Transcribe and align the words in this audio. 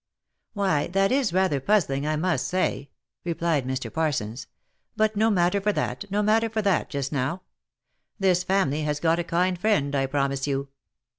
Why, 0.53 0.87
that 0.87 1.11
is 1.11 1.31
rather 1.31 1.59
puzzling, 1.59 2.07
I 2.07 2.15
must 2.15 2.47
say," 2.47 2.89
replied 3.23 3.67
Mr. 3.67 3.93
Parsons," 3.93 4.47
but 4.97 5.15
no 5.15 5.29
matter 5.29 5.61
for 5.61 5.71
that, 5.73 6.09
no 6.09 6.23
matter 6.23 6.49
for 6.49 6.63
that, 6.63 6.89
just 6.89 7.11
now. 7.11 7.43
This 8.17 8.43
family 8.43 8.81
have 8.81 8.99
got 8.99 9.19
a 9.19 9.23
kind 9.23 9.59
friend, 9.59 9.93
I 9.93 10.07
promise 10.07 10.47
you." 10.47 10.69